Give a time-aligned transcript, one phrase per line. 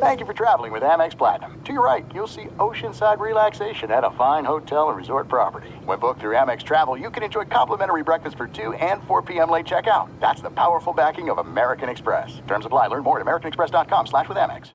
[0.00, 1.60] Thank you for traveling with Amex Platinum.
[1.64, 5.70] To your right, you'll see oceanside relaxation at a fine hotel and resort property.
[5.84, 9.50] When booked through Amex Travel, you can enjoy complimentary breakfast for 2 and 4 p.m.
[9.50, 10.08] late checkout.
[10.20, 12.40] That's the powerful backing of American Express.
[12.46, 12.86] Terms apply.
[12.86, 14.70] Learn more at americanexpress.com slash with Amex.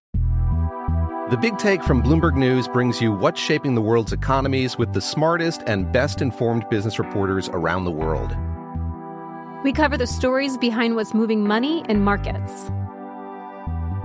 [1.31, 4.99] The Big Take from Bloomberg News brings you what's shaping the world's economies with the
[4.99, 8.35] smartest and best informed business reporters around the world.
[9.63, 12.69] We cover the stories behind what's moving money and markets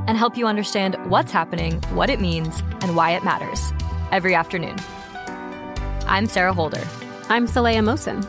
[0.09, 3.73] and help you understand what's happening, what it means, and why it matters
[4.11, 4.77] every afternoon.
[6.09, 6.83] I'm Sarah Holder.
[7.29, 8.27] I'm Saleha Mohsin.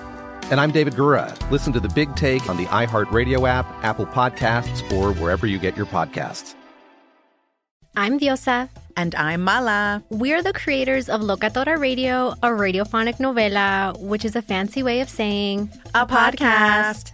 [0.51, 1.33] And I'm David Gura.
[1.49, 5.77] Listen to the big take on the iHeartRadio app, Apple Podcasts, or wherever you get
[5.77, 6.53] your podcasts.
[7.95, 8.69] I'm Diosa.
[8.97, 10.03] And I'm Mala.
[10.09, 15.09] We're the creators of Locatora Radio, a radiophonic novela, which is a fancy way of
[15.09, 17.13] saying a, podcast.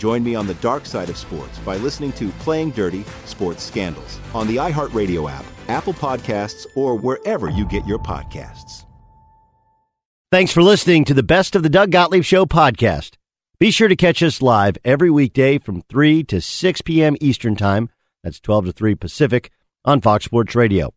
[0.00, 4.18] Join me on the dark side of sports by listening to Playing Dirty Sports Scandals
[4.34, 8.84] on the iHeartRadio app Apple Podcasts, or wherever you get your podcasts.
[10.32, 13.14] Thanks for listening to the Best of the Doug Gottlieb Show podcast.
[13.58, 17.16] Be sure to catch us live every weekday from 3 to 6 p.m.
[17.20, 17.88] Eastern Time.
[18.24, 19.50] That's 12 to 3 Pacific
[19.84, 20.92] on Fox Sports Radio.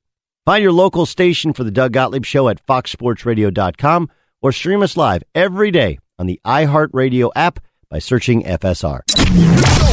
[0.45, 4.09] Find your local station for the Doug Gottlieb Show at foxsportsradio.com
[4.41, 7.59] or stream us live every day on the iHeartRadio app
[7.93, 9.01] by searching FSR.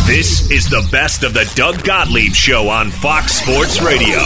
[0.07, 4.21] This is the best of the Doug Gottlieb Show on Fox Sports Radio.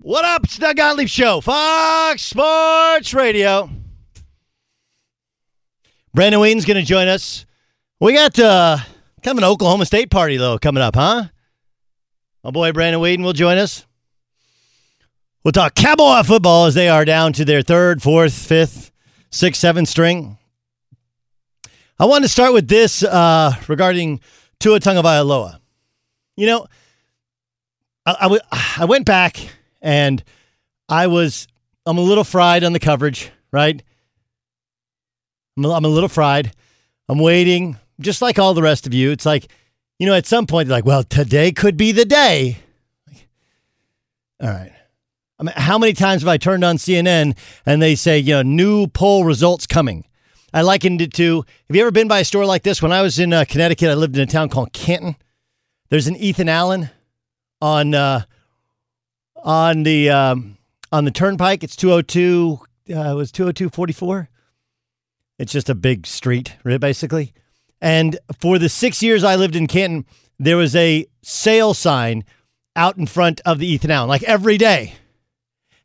[0.00, 0.44] What up?
[0.44, 3.68] It's Doug Gottlieb Show, Fox Sports Radio.
[6.14, 7.44] Brandon Weeden's going to join us.
[8.00, 8.78] We got uh,
[9.22, 11.24] kind of an Oklahoma State party, though, coming up, huh?
[12.42, 13.84] My boy Brandon Weeden will join us.
[15.44, 18.90] We'll talk cowboy football as they are down to their third, fourth, fifth,
[19.30, 20.38] sixth, seventh string.
[22.00, 24.20] I want to start with this uh, regarding
[24.58, 25.60] Tua Tagovailoa.
[26.34, 26.66] You know,
[28.06, 28.40] I, I, w-
[28.78, 29.36] I went back
[29.82, 30.24] and
[30.88, 31.46] I was
[31.84, 33.82] I'm a little fried on the coverage, right?
[35.58, 36.52] I'm a, I'm a little fried.
[37.06, 39.10] I'm waiting, just like all the rest of you.
[39.10, 39.48] It's like,
[39.98, 42.60] you know, at some point like, well, today could be the day.
[44.40, 44.72] All right.
[45.38, 47.36] I mean, how many times have I turned on CNN
[47.66, 50.06] and they say, you know, new poll results coming?
[50.52, 52.82] I likened it to have you ever been by a store like this?
[52.82, 55.16] When I was in uh, Connecticut, I lived in a town called Canton.
[55.88, 56.90] There's an Ethan Allen
[57.60, 58.22] on uh,
[59.36, 60.58] on the um,
[60.92, 61.62] on the turnpike.
[61.62, 64.28] It's 202 uh, it was 20244.
[65.38, 67.32] It's just a big street, right, basically.
[67.80, 70.04] And for the 6 years I lived in Canton,
[70.38, 72.24] there was a sale sign
[72.76, 74.94] out in front of the Ethan Allen like every day.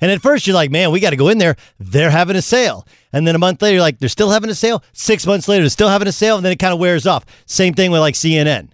[0.01, 1.55] And at first you're like, "Man, we got to go in there.
[1.79, 4.55] They're having a sale." And then a month later, you're like, "They're still having a
[4.55, 7.07] sale." 6 months later, they're still having a sale, and then it kind of wears
[7.07, 7.25] off.
[7.45, 8.69] Same thing with like CNN.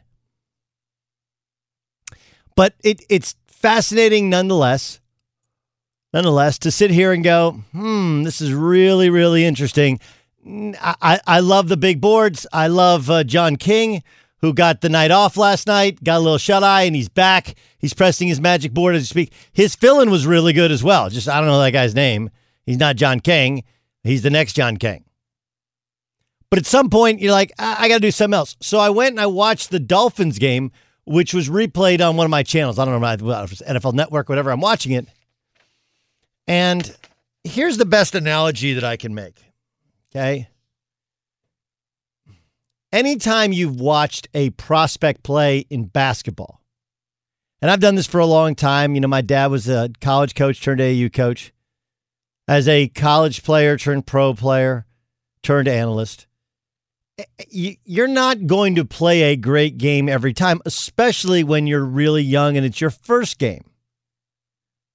[2.55, 4.99] But it it's fascinating nonetheless.
[6.13, 9.99] Nonetheless, to sit here and go, hmm, this is really, really interesting.
[10.45, 12.45] I, I, I love the big boards.
[12.51, 14.03] I love uh, John King,
[14.41, 17.55] who got the night off last night, got a little shut eye, and he's back.
[17.77, 19.33] He's pressing his magic board as you speak.
[19.51, 21.09] His fill was really good as well.
[21.09, 22.29] Just, I don't know that guy's name.
[22.65, 23.63] He's not John King.
[24.03, 25.03] He's the next John King.
[26.49, 28.57] But at some point, you're like, I, I got to do something else.
[28.61, 30.71] So I went and I watched the Dolphins game
[31.05, 32.79] which was replayed on one of my channels.
[32.79, 34.51] I don't know if it's NFL Network, whatever.
[34.51, 35.07] I'm watching it.
[36.47, 36.95] And
[37.43, 39.41] here's the best analogy that I can make.
[40.13, 40.47] Okay.
[42.91, 46.61] Anytime you've watched a prospect play in basketball,
[47.61, 48.95] and I've done this for a long time.
[48.95, 51.53] You know, my dad was a college coach turned AU coach.
[52.47, 54.85] As a college player turned pro player,
[55.43, 56.25] turned analyst,
[57.17, 61.85] eh, eh, you're not going to play a great game every time, especially when you're
[61.85, 63.63] really young and it's your first game,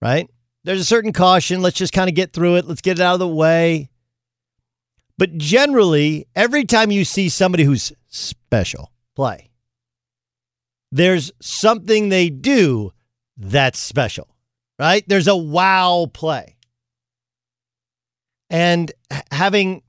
[0.03, 0.29] right?
[0.65, 1.63] There's a certain caution.
[1.63, 2.67] Let's just kind of get through it.
[2.67, 3.91] Let's get it out of the way.
[5.19, 9.51] But generally, every time you see somebody who's special play,
[10.93, 12.93] there's something they do
[13.37, 14.29] that's special,
[14.79, 15.05] right?
[15.07, 16.57] There's a wow play.
[18.51, 18.93] And
[19.31, 19.83] having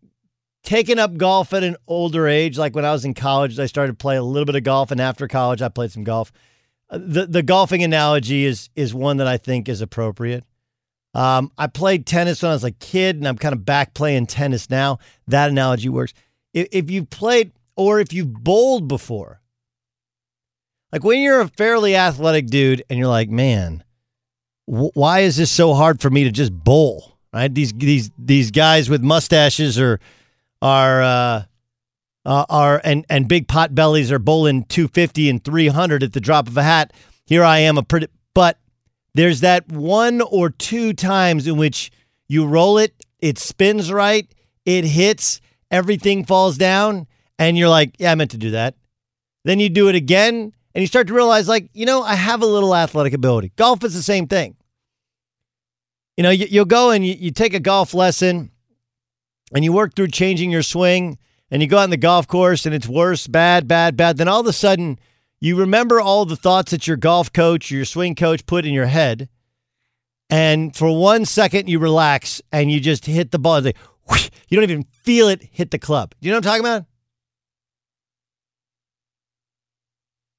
[0.64, 3.94] taken up golf at an older age, like when I was in college, I started
[3.94, 6.32] to play a little bit of golf, and after college, I played some golf.
[6.90, 10.44] Uh, the the golfing analogy is is one that I think is appropriate.
[11.18, 14.28] Um, I played tennis when I was a kid, and I'm kind of back playing
[14.28, 15.00] tennis now.
[15.28, 16.14] That analogy works.
[16.54, 19.42] If, if you've played or if you've bowled before,
[20.92, 23.84] like when you're a fairly athletic dude and you're like, man,
[24.68, 27.18] wh- why is this so hard for me to just bowl?
[27.34, 27.54] Right?
[27.54, 30.00] These these these guys with mustaches are
[30.62, 31.44] are uh,
[32.26, 36.48] uh, are and and big pot bellies are bowling 250 and 300 at the drop
[36.48, 36.94] of a hat.
[37.26, 38.60] Here I am a pretty, but
[39.18, 41.92] there's that one or two times in which
[42.28, 44.28] you roll it, it spins right,
[44.66, 45.42] it hits,
[45.72, 47.08] everything falls down,
[47.40, 48.76] and you're like, yeah, I meant to do that.
[49.44, 52.42] Then you do it again, and you start to realize, like, you know, I have
[52.42, 53.54] a little athletic ability.
[53.56, 54.56] Golf is the same thing.
[56.18, 58.52] You know, you, will go and you, you take a golf lesson
[59.54, 61.18] and you work through changing your swing
[61.52, 64.18] and you go out on the golf course and it's worse, bad, bad, bad.
[64.18, 65.00] Then all of a sudden,
[65.40, 68.74] you remember all the thoughts that your golf coach or your swing coach put in
[68.74, 69.30] your head.
[70.30, 73.62] And for one second, you relax and you just hit the ball.
[73.62, 76.14] Like, you don't even feel it hit the club.
[76.20, 76.86] Do you know what I'm talking about?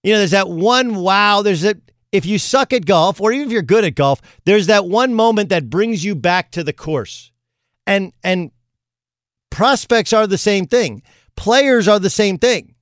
[0.03, 1.43] You know, there's that one wow.
[1.43, 1.75] There's a,
[2.13, 5.15] if you suck at golf, or even if you're good at golf, there's that one
[5.15, 7.33] moment that brings you back to the course.
[7.87, 8.51] And, and
[9.51, 11.03] prospects are the same thing,
[11.37, 12.75] players are the same thing.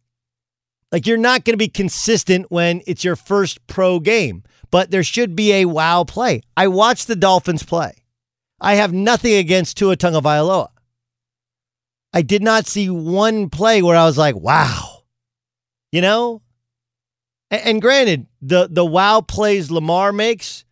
[0.93, 5.03] Like you're not going to be consistent when it's your first pro game, but there
[5.03, 6.43] should be a wow play.
[6.57, 7.93] I watched the Dolphins play.
[8.61, 10.69] I have nothing against Tua Tagovailoa.
[12.13, 15.03] I did not see one play where I was like, wow.
[15.93, 16.43] You know?
[17.51, 20.65] And, and granted, the the wow plays Lamar makes,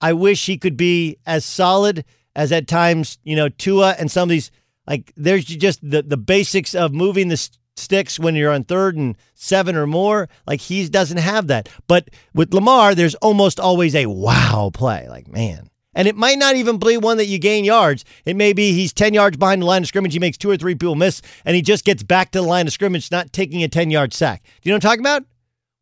[0.00, 2.04] I wish he could be as solid
[2.36, 4.50] as at times, you know, Tua and some of these
[4.86, 9.16] like there's just the the basics of moving the sticks when you're on third and
[9.34, 10.28] seven or more.
[10.46, 11.68] Like he doesn't have that.
[11.86, 15.08] But with Lamar, there's almost always a wow play.
[15.08, 15.68] Like, man.
[15.94, 18.04] And it might not even be one that you gain yards.
[18.24, 20.14] It may be he's 10 yards behind the line of scrimmage.
[20.14, 22.66] He makes two or three people miss, and he just gets back to the line
[22.66, 24.42] of scrimmage, not taking a 10 yard sack.
[24.42, 25.24] Do you know what I'm talking about?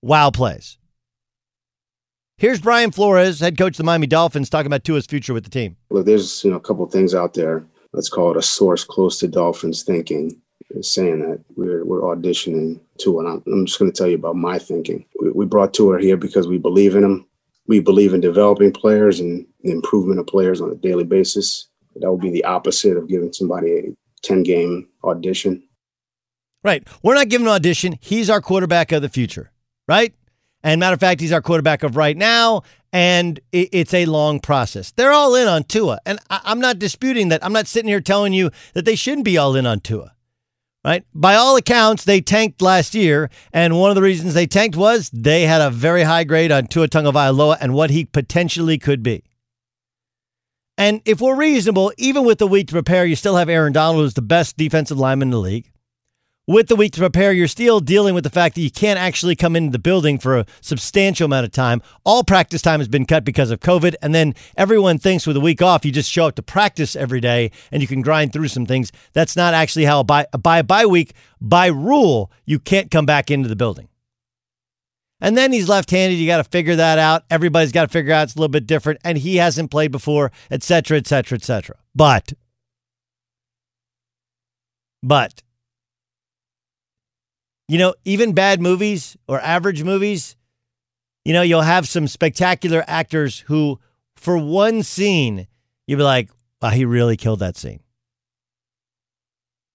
[0.03, 0.79] Wow plays.
[2.39, 5.51] Here's Brian Flores, head coach of the Miami Dolphins, talking about Tua's future with the
[5.51, 5.77] team.
[5.91, 7.65] Look, there's you know a couple things out there.
[7.93, 10.41] Let's call it a source close to Dolphins thinking
[10.81, 13.21] saying that we're, we're auditioning Tua.
[13.21, 15.05] And I'm, I'm just going to tell you about my thinking.
[15.21, 17.27] We, we brought Tua here because we believe in him.
[17.67, 21.69] We believe in developing players and the improvement of players on a daily basis.
[21.97, 23.83] That would be the opposite of giving somebody a
[24.23, 25.63] 10 game audition.
[26.63, 26.87] Right.
[27.03, 27.99] We're not giving an audition.
[28.01, 29.51] He's our quarterback of the future,
[29.89, 30.15] right?
[30.63, 34.91] And matter of fact, he's our quarterback of right now, and it's a long process.
[34.93, 37.43] They're all in on Tua, and I'm not disputing that.
[37.43, 40.13] I'm not sitting here telling you that they shouldn't be all in on Tua
[40.85, 41.05] right?
[41.15, 45.11] By all accounts, they tanked last year, and one of the reasons they tanked was
[45.11, 49.23] they had a very high grade on Tua Tagovailoa and what he potentially could be.
[50.79, 54.03] And if we're reasonable, even with the week to prepare, you still have Aaron Donald,
[54.03, 55.71] who's the best defensive lineman in the league
[56.51, 59.37] with the week to prepare, you're still dealing with the fact that you can't actually
[59.37, 61.81] come into the building for a substantial amount of time.
[62.05, 63.95] All practice time has been cut because of COVID.
[64.03, 67.21] And then everyone thinks with a week off, you just show up to practice every
[67.21, 68.91] day and you can grind through some things.
[69.13, 73.07] That's not actually how a by a by bye week, by rule, you can't come
[73.07, 73.89] back into the building.
[75.21, 76.17] And then he's left handed.
[76.17, 77.23] You got to figure that out.
[77.31, 78.99] Everybody's got to figure out it's a little bit different.
[79.05, 81.77] And he hasn't played before, et cetera, et cetera, et cetera.
[81.95, 82.33] But,
[85.03, 85.43] but,
[87.71, 90.35] you know, even bad movies or average movies,
[91.25, 93.79] you know, you'll have some spectacular actors who,
[94.17, 95.47] for one scene,
[95.87, 97.79] you'll be like, wow, he really killed that scene.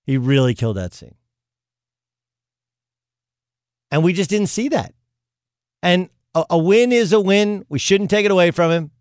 [0.04, 1.16] He really killed that scene.
[3.92, 4.94] And we just didn't see that.
[5.82, 7.64] And a, a win is a win.
[7.70, 8.92] We shouldn't take it away from him.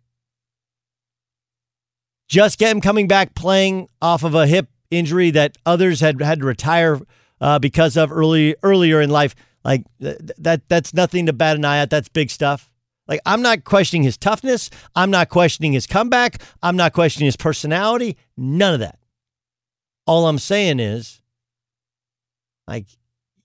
[2.29, 6.39] Just get him coming back playing off of a hip injury that others had had
[6.39, 7.01] to retire
[7.41, 9.35] uh, because of early earlier in life.
[9.63, 11.89] Like th- that that's nothing to bat an eye at.
[11.89, 12.71] That's big stuff.
[13.07, 14.69] Like I'm not questioning his toughness.
[14.95, 16.41] I'm not questioning his comeback.
[16.61, 18.17] I'm not questioning his personality.
[18.37, 18.99] None of that.
[20.07, 21.21] All I'm saying is,
[22.67, 22.85] like,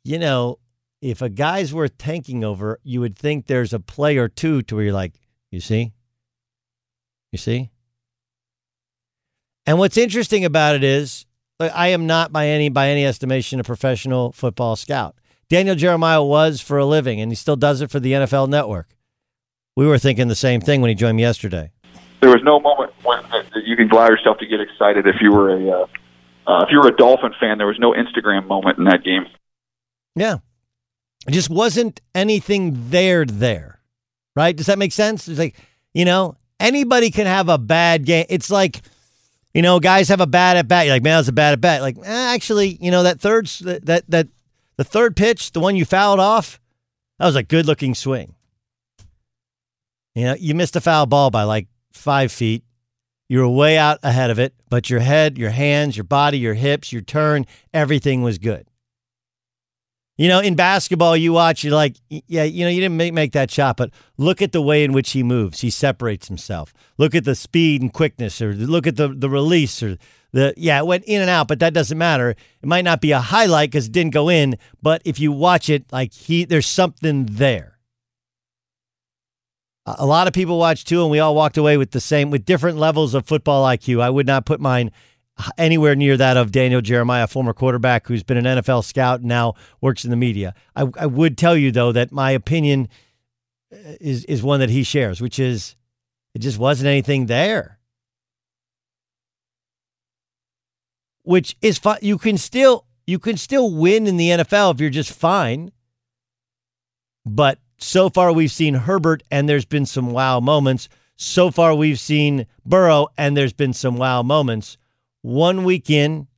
[0.04, 0.58] you know,
[1.00, 4.74] if a guy's worth tanking over, you would think there's a play or two to
[4.74, 5.14] where you're like,
[5.50, 5.92] you see?
[7.32, 7.70] You see?
[9.66, 11.26] And what's interesting about it is,
[11.60, 15.14] like, I am not by any by any estimation a professional football scout.
[15.50, 18.88] Daniel Jeremiah was for a living, and he still does it for the NFL Network.
[19.76, 21.70] We were thinking the same thing when he joined me yesterday.
[22.20, 25.32] There was no moment when that you can allow yourself to get excited if you
[25.32, 25.86] were a uh,
[26.46, 27.58] uh, if you were a Dolphin fan.
[27.58, 29.26] There was no Instagram moment in that game.
[30.16, 30.38] Yeah,
[31.26, 33.24] it just wasn't anything there.
[33.24, 33.80] There,
[34.34, 34.56] right?
[34.56, 35.28] Does that make sense?
[35.28, 35.56] It's like
[35.92, 38.26] you know anybody can have a bad game.
[38.28, 38.82] It's like
[39.54, 40.86] you know guys have a bad at bat.
[40.86, 41.82] You're like man, that's a bad at bat.
[41.82, 44.28] Like eh, actually, you know that third that that
[44.76, 46.60] the third pitch, the one you fouled off,
[47.18, 48.34] that was a good looking swing.
[50.14, 52.64] You know, you missed a foul ball by like five feet.
[53.28, 56.54] You were way out ahead of it, but your head, your hands, your body, your
[56.54, 58.69] hips, your turn, everything was good.
[60.20, 63.32] You know, in basketball, you watch, you're like, yeah, you know, you didn't make, make
[63.32, 65.62] that shot, but look at the way in which he moves.
[65.62, 66.74] He separates himself.
[66.98, 69.96] Look at the speed and quickness, or look at the, the release, or
[70.32, 72.32] the, yeah, it went in and out, but that doesn't matter.
[72.32, 75.70] It might not be a highlight because it didn't go in, but if you watch
[75.70, 77.78] it, like he, there's something there
[79.98, 82.44] a lot of people watched too, and we all walked away with the same, with
[82.44, 84.00] different levels of football IQ.
[84.00, 84.90] I would not put mine
[85.58, 89.54] anywhere near that of Daniel Jeremiah, former quarterback who's been an NFL scout and now
[89.80, 90.54] works in the media.
[90.74, 92.88] I, I would tell you though that my opinion
[93.72, 95.76] uh, is is one that he shares, which is
[96.34, 97.78] it just wasn't anything there.
[101.22, 101.98] Which is fine.
[102.02, 105.72] You can still you can still win in the NFL if you're just fine.
[107.26, 110.88] But so far, we've seen Herbert, and there's been some wow moments.
[111.16, 114.78] So far, we've seen Burrow, and there's been some wow moments.
[115.22, 116.28] One week in,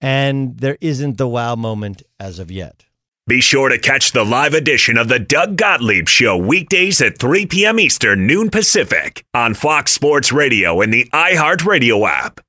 [0.00, 2.84] and there isn't the wow moment as of yet.
[3.26, 7.46] Be sure to catch the live edition of the Doug Gottlieb Show weekdays at 3
[7.46, 7.80] p.m.
[7.80, 12.40] Eastern, noon Pacific on Fox Sports Radio and the iHeartRadio app.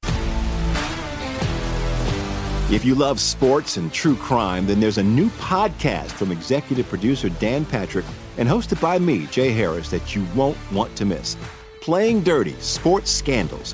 [2.71, 7.29] If you love sports and true crime, then there's a new podcast from executive producer
[7.29, 8.05] Dan Patrick
[8.38, 11.38] and hosted by me, Jay Harris, that you won't want to miss.
[11.81, 13.74] Playing Dirty Sports Scandals.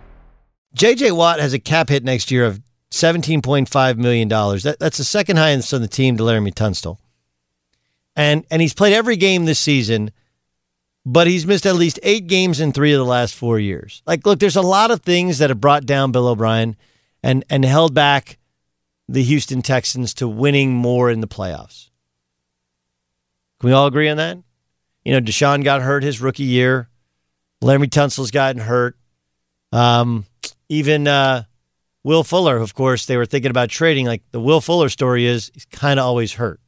[0.75, 2.61] JJ Watt has a cap hit next year of
[2.91, 4.29] $17.5 million.
[4.29, 6.97] That, that's the second highest on the team to Laremy Tunsil.
[8.15, 10.11] And, and he's played every game this season,
[11.05, 14.03] but he's missed at least eight games in three of the last four years.
[14.05, 16.75] Like, look, there's a lot of things that have brought down Bill O'Brien
[17.23, 18.37] and, and held back
[19.07, 21.89] the Houston Texans to winning more in the playoffs.
[23.59, 24.37] Can we all agree on that?
[25.05, 26.89] You know, Deshaun got hurt his rookie year.
[27.61, 28.97] Laremy Tunsil's gotten hurt.
[29.71, 30.25] Um,
[30.71, 31.43] even uh,
[32.01, 34.05] Will Fuller, of course, they were thinking about trading.
[34.05, 36.61] Like the Will Fuller story is, he's kind of always hurt.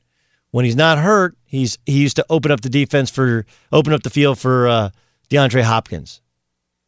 [0.52, 4.04] When he's not hurt, he's he used to open up the defense for open up
[4.04, 4.90] the field for uh,
[5.30, 6.22] DeAndre Hopkins.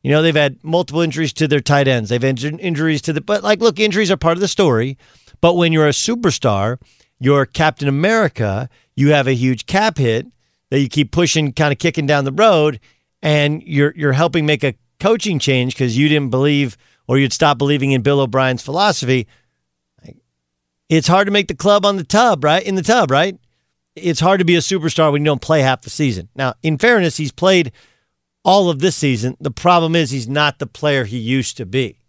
[0.04, 2.10] You know they've had multiple injuries to their tight ends.
[2.10, 4.98] They've had injuries to the but like look, injuries are part of the story.
[5.40, 6.80] But when you're a superstar,
[7.18, 8.70] you're Captain America.
[8.96, 10.28] You have a huge cap hit
[10.70, 12.82] that you keep pushing, kind of kicking down the road,
[13.24, 17.58] and you're you're helping make a coaching change because you didn't believe or you'd stop
[17.58, 19.28] believing in Bill O'Brien's philosophy.
[20.88, 22.64] It's hard to make the club on the tub, right?
[22.64, 23.40] In the tub, right?
[23.96, 26.30] It's hard to be a superstar when you don't play half the season.
[26.36, 27.72] Now, in fairness, he's played
[28.44, 29.36] all of this season.
[29.40, 32.00] The problem is he's not the player he used to be.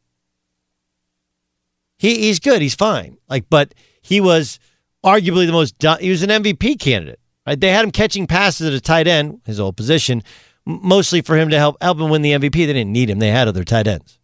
[1.99, 3.17] He he's good, he's fine.
[3.29, 4.59] Like, but he was
[5.05, 7.21] arguably the most he was an MVP candidate.
[7.47, 7.59] Right?
[7.59, 10.23] They had him catching passes at a tight end, his old position,
[10.67, 12.53] mostly for him to help help him win the MVP.
[12.53, 13.19] They didn't need him.
[13.19, 14.19] They had other tight ends.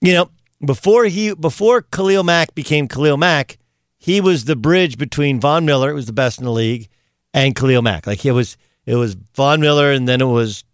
[0.00, 0.30] You know,
[0.64, 3.58] before he before Khalil Mack became Khalil Mack,
[3.98, 6.88] he was the bridge between Von Miller, who was the best in the league,
[7.34, 8.06] and Khalil Mack.
[8.06, 10.64] Like it was it was Von Miller and then it was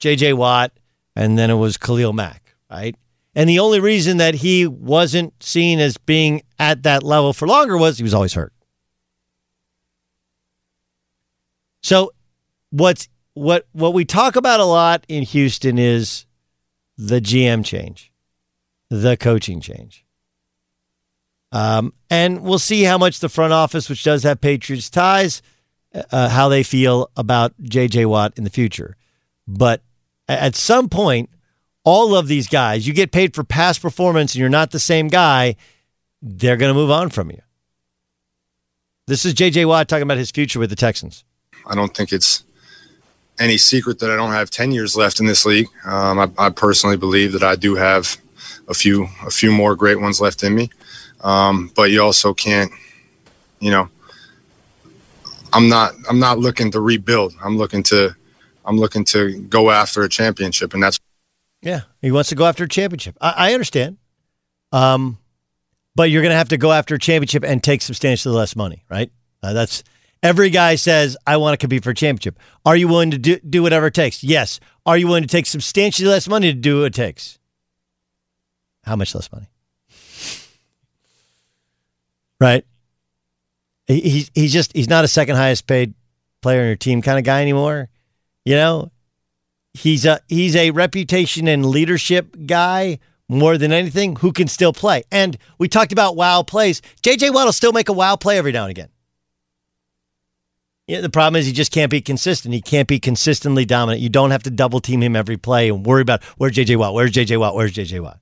[0.00, 0.72] JJ Watt
[1.14, 2.96] and then it was Khalil Mack, right?
[3.34, 7.76] And the only reason that he wasn't seen as being at that level for longer
[7.76, 8.52] was he was always hurt.
[11.82, 12.12] So
[12.70, 16.24] what's what what we talk about a lot in Houston is
[16.96, 18.10] the GM change
[18.90, 20.04] the coaching change.
[21.52, 25.42] Um, and we'll see how much the front office, which does have Patriots ties,
[26.10, 28.06] uh, how they feel about J.J.
[28.06, 28.96] Watt in the future.
[29.46, 29.82] But
[30.28, 31.30] at some point,
[31.84, 35.08] all of these guys, you get paid for past performance and you're not the same
[35.08, 35.56] guy,
[36.20, 37.40] they're going to move on from you.
[39.06, 39.66] This is J.J.
[39.66, 41.24] Watt talking about his future with the Texans.
[41.64, 42.42] I don't think it's
[43.38, 45.68] any secret that I don't have 10 years left in this league.
[45.84, 48.18] Um, I, I personally believe that I do have
[48.68, 50.70] a few a few more great ones left in me.
[51.22, 52.70] Um, but you also can't,
[53.60, 53.88] you know,
[55.52, 57.34] I'm not I'm not looking to rebuild.
[57.42, 58.14] I'm looking to
[58.64, 60.98] I'm looking to go after a championship, and that's
[61.62, 61.82] yeah.
[62.02, 63.16] He wants to go after a championship.
[63.20, 63.96] I, I understand,
[64.72, 65.18] um,
[65.94, 68.84] but you're going to have to go after a championship and take substantially less money,
[68.90, 69.10] right?
[69.42, 69.82] Uh, that's
[70.22, 72.38] every guy says I want to compete for a championship.
[72.64, 74.22] Are you willing to do do whatever it takes?
[74.22, 74.60] Yes.
[74.84, 77.38] Are you willing to take substantially less money to do what it takes?
[78.86, 79.48] How much less money?
[82.40, 82.64] Right?
[83.86, 85.94] He, he's just, he's not a second highest paid
[86.42, 87.88] player in your team kind of guy anymore.
[88.44, 88.92] You know,
[89.74, 95.02] he's a, he's a reputation and leadership guy, more than anything, who can still play.
[95.10, 96.80] And we talked about wow plays.
[97.02, 98.88] JJ Watt will still make a wow play every now and again.
[100.86, 102.54] Yeah, the problem is he just can't be consistent.
[102.54, 104.00] He can't be consistently dominant.
[104.00, 106.94] You don't have to double team him every play and worry about where's JJ Watt,
[106.94, 108.20] where's JJ Watt, where's JJ Watt.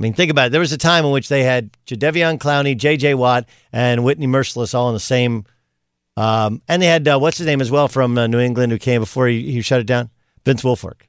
[0.00, 0.50] I mean, think about it.
[0.52, 3.14] There was a time in which they had Jadeveon Clowney, J.J.
[3.14, 5.44] Watt, and Whitney Mercilus all in the same.
[6.16, 8.78] Um, and they had uh, what's his name as well from uh, New England who
[8.78, 10.08] came before he, he shut it down,
[10.46, 11.02] Vince Wilfork.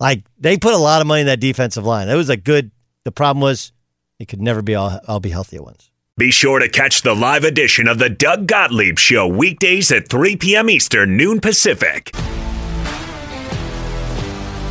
[0.00, 2.08] Like they put a lot of money in that defensive line.
[2.08, 2.72] That was a good.
[3.04, 3.70] The problem was
[4.18, 5.90] it could never be all all be healthy at once.
[6.16, 10.36] Be sure to catch the live edition of the Doug Gottlieb Show weekdays at 3
[10.36, 10.68] p.m.
[10.68, 12.12] Eastern, noon Pacific.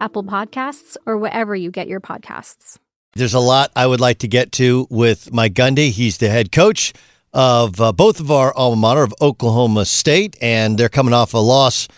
[0.00, 2.78] Apple Podcasts, or wherever you get your podcasts.
[3.14, 5.90] There's a lot I would like to get to with Mike Gundy.
[5.90, 6.92] He's the head coach
[7.32, 11.38] of uh, both of our alma mater of Oklahoma State, and they're coming off a
[11.38, 11.88] loss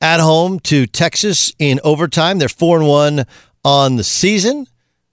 [0.00, 2.38] at home to Texas in overtime.
[2.38, 3.26] They're four and one
[3.64, 4.66] on the season.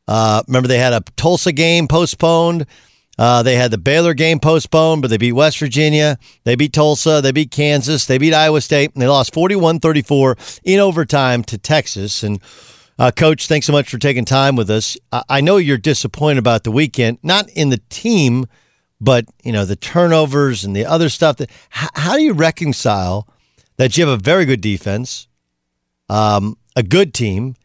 [0.07, 2.65] Uh, remember, they had a Tulsa game postponed.
[3.17, 6.17] Uh, they had the Baylor game postponed, but they beat West Virginia.
[6.43, 7.21] They beat Tulsa.
[7.21, 8.05] They beat Kansas.
[8.05, 8.91] They beat Iowa State.
[8.93, 12.23] And they lost 41 34 in overtime to Texas.
[12.23, 12.41] And,
[12.99, 14.97] uh, Coach, thanks so much for taking time with us.
[15.11, 18.47] I-, I know you're disappointed about the weekend, not in the team,
[18.99, 21.37] but, you know, the turnovers and the other stuff.
[21.37, 23.27] That, h- how do you reconcile
[23.77, 25.27] that you have a very good defense,
[26.09, 27.55] um, a good team,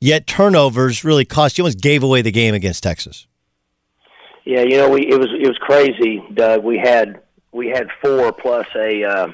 [0.00, 3.26] yet turnovers really cost you almost gave away the game against Texas?
[4.50, 6.64] Yeah, you know, we it was it was crazy, Doug.
[6.64, 7.20] We had
[7.52, 9.28] we had four plus a uh,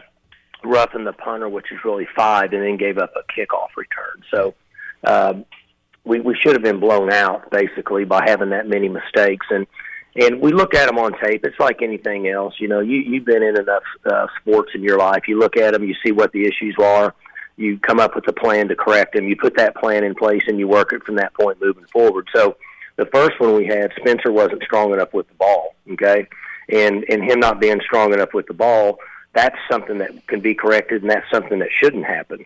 [0.63, 4.23] roughing the punter, which is really five, and then gave up a kickoff return.
[4.31, 4.55] So
[5.05, 5.33] uh,
[6.05, 9.47] we we should have been blown out basically by having that many mistakes.
[9.49, 9.67] And
[10.17, 11.47] and we look at them on tape.
[11.47, 12.53] It's like anything else.
[12.59, 15.23] You know, you you've been in enough uh, sports in your life.
[15.29, 17.15] You look at them, you see what the issues are.
[17.57, 19.27] You come up with a plan to correct them.
[19.27, 22.29] You put that plan in place, and you work it from that point moving forward.
[22.37, 22.59] So
[22.97, 25.75] the first one we had, Spencer wasn't strong enough with the ball.
[25.93, 26.27] Okay,
[26.69, 28.99] and and him not being strong enough with the ball,
[29.35, 32.45] that's something that can be corrected, and that's something that shouldn't happen.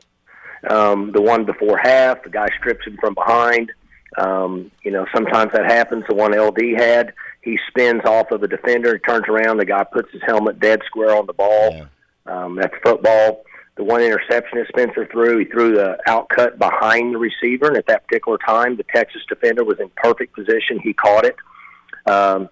[0.68, 3.72] Um, the one before half, the guy strips him from behind.
[4.18, 6.04] Um, you know, sometimes that happens.
[6.08, 10.10] The one LD had, he spins off of a defender, turns around, the guy puts
[10.12, 11.70] his helmet dead square on the ball.
[11.72, 11.84] Yeah.
[12.26, 13.44] Um, that's football
[13.80, 17.86] the one interception that Spencer threw, he threw the outcut behind the receiver, and at
[17.86, 20.78] that particular time, the Texas defender was in perfect position.
[20.80, 21.34] He caught it.
[22.06, 22.50] Um,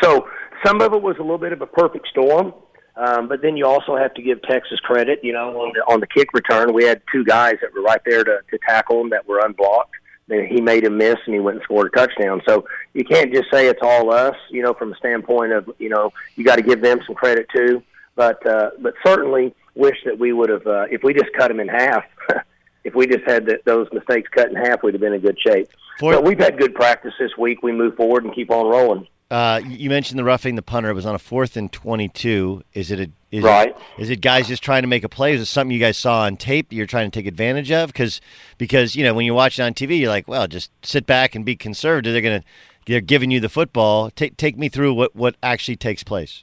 [0.00, 0.28] so
[0.64, 2.54] some of it was a little bit of a perfect storm,
[2.94, 5.18] um, but then you also have to give Texas credit.
[5.24, 8.00] You know, on the, on the kick return, we had two guys that were right
[8.06, 9.96] there to, to tackle him that were unblocked.
[10.28, 12.42] Then he made a miss, and he went and scored a touchdown.
[12.48, 14.36] So you can't just say it's all us.
[14.50, 17.48] You know, from a standpoint of you know, you got to give them some credit
[17.52, 17.82] too.
[18.14, 21.58] But uh, but certainly wish that we would have, uh, if we just cut them
[21.58, 22.04] in half,
[22.84, 25.38] if we just had the, those mistakes cut in half, we'd have been in good
[25.40, 25.68] shape.
[25.98, 27.62] For, but we've had good practice this week.
[27.62, 29.08] We move forward and keep on rolling.
[29.30, 30.90] Uh, you mentioned the roughing the punter.
[30.90, 32.64] It was on a fourth and twenty-two.
[32.74, 33.68] Is it a is right?
[33.68, 35.34] It, is it guys just trying to make a play?
[35.34, 36.68] Is it something you guys saw on tape?
[36.68, 38.20] That you're trying to take advantage of because
[38.58, 41.36] because you know when you watch it on TV, you're like, well, just sit back
[41.36, 42.12] and be conservative.
[42.12, 42.42] They're gonna
[42.86, 44.10] they're giving you the football.
[44.10, 46.42] Take take me through what what actually takes place.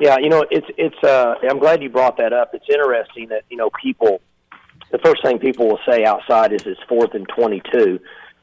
[0.00, 0.96] Yeah, you know, it's it's.
[1.04, 2.54] Uh, I'm glad you brought that up.
[2.54, 4.20] It's interesting that you know people.
[4.90, 8.00] The first thing people will say outside is it's fourth and 22.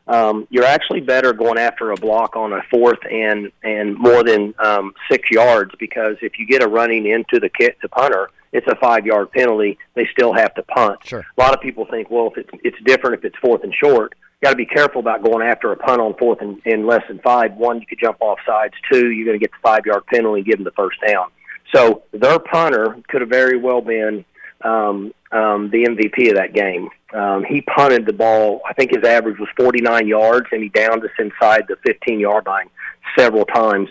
[0.07, 4.53] Um, you're actually better going after a block on a fourth and and more than
[4.59, 8.67] um, six yards because if you get a running into the kit to punter, it's
[8.67, 9.77] a five yard penalty.
[9.95, 10.99] They still have to punt.
[11.05, 11.25] Sure.
[11.37, 14.13] A lot of people think, well, if it's it's different if it's fourth and short.
[14.43, 17.17] Got to be careful about going after a punt on fourth and in less than
[17.19, 17.55] five.
[17.55, 18.75] One, you could jump off sides.
[18.91, 21.29] Two, you're going to get the five yard penalty and give them the first down.
[21.73, 24.25] So their punter could have very well been
[24.61, 26.89] um, um, the MVP of that game.
[27.13, 28.61] Um, he punted the ball.
[28.67, 32.45] I think his average was 49 yards, and he downed us inside the 15 yard
[32.45, 32.69] line
[33.17, 33.89] several times.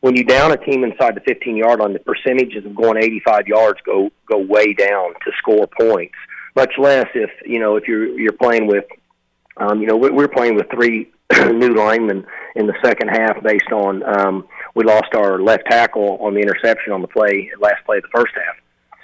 [0.00, 3.46] When you down a team inside the 15 yard line, the percentages of going 85
[3.46, 6.14] yards go go way down to score points.
[6.54, 8.84] Much less if you know if you're you're playing with,
[9.56, 14.02] um, you know, we're playing with three new linemen in the second half based on
[14.04, 18.02] um, we lost our left tackle on the interception on the play, last play of
[18.02, 18.56] the first half.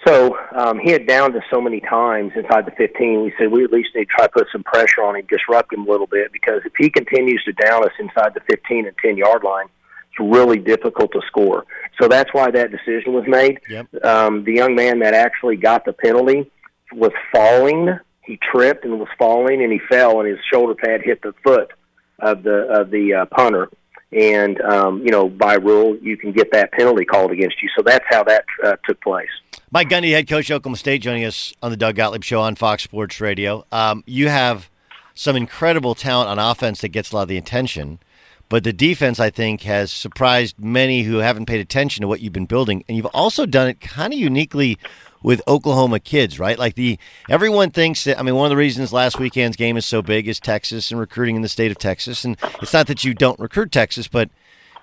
[0.07, 3.23] So um, he had downed us so many times inside the 15.
[3.23, 5.73] We said we at least need to try to put some pressure on him, disrupt
[5.73, 8.97] him a little bit, because if he continues to down us inside the 15 and
[8.99, 9.67] 10 yard line,
[10.11, 11.67] it's really difficult to score.
[12.01, 13.61] So that's why that decision was made.
[13.69, 14.05] Yep.
[14.05, 16.51] Um, the young man that actually got the penalty
[16.93, 17.99] was falling.
[18.25, 21.73] He tripped and was falling, and he fell, and his shoulder pad hit the foot
[22.21, 23.71] of the of the uh, punter
[24.13, 27.69] and um, you know by rule you can get that penalty called against you.
[27.77, 29.29] So that's how that uh, took place.
[29.71, 32.83] Mike Gundy, head coach Oklahoma State, joining us on the Doug Gottlieb Show on Fox
[32.83, 33.65] Sports Radio.
[33.71, 34.69] Um, you have
[35.15, 38.01] some incredible talent on offense that gets a lot of the attention,
[38.49, 42.33] but the defense I think has surprised many who haven't paid attention to what you've
[42.33, 44.79] been building, and you've also done it kind of uniquely
[45.23, 46.59] with Oklahoma kids, right?
[46.59, 49.87] Like the everyone thinks that I mean one of the reasons last weekend's game is
[49.87, 52.25] so big is Texas and recruiting in the state of Texas.
[52.25, 54.31] And it's not that you don't recruit Texas, but